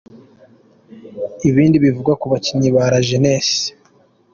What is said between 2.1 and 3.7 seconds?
ku bakinnyi ba La Jeunnesse.